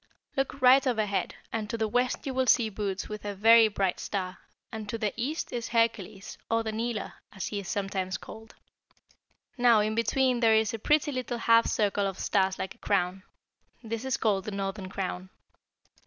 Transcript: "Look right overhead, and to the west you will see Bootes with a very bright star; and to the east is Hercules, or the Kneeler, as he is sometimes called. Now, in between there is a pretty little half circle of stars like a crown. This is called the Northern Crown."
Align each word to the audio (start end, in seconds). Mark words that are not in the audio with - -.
"Look 0.35 0.63
right 0.63 0.87
overhead, 0.87 1.35
and 1.53 1.69
to 1.69 1.77
the 1.77 1.87
west 1.87 2.25
you 2.25 2.33
will 2.33 2.47
see 2.47 2.69
Bootes 2.71 3.07
with 3.07 3.23
a 3.23 3.35
very 3.35 3.67
bright 3.67 3.99
star; 3.99 4.39
and 4.71 4.89
to 4.89 4.97
the 4.97 5.13
east 5.15 5.53
is 5.53 5.67
Hercules, 5.67 6.39
or 6.49 6.63
the 6.63 6.71
Kneeler, 6.71 7.13
as 7.31 7.49
he 7.49 7.59
is 7.59 7.69
sometimes 7.69 8.17
called. 8.17 8.55
Now, 9.59 9.79
in 9.81 9.93
between 9.93 10.39
there 10.39 10.55
is 10.55 10.73
a 10.73 10.79
pretty 10.79 11.11
little 11.11 11.37
half 11.37 11.67
circle 11.67 12.07
of 12.07 12.17
stars 12.17 12.57
like 12.57 12.73
a 12.73 12.79
crown. 12.79 13.21
This 13.83 14.03
is 14.03 14.17
called 14.17 14.45
the 14.45 14.49
Northern 14.51 14.89
Crown." 14.89 15.29